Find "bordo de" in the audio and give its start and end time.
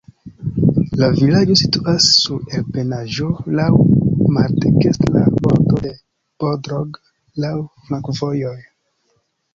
5.47-5.93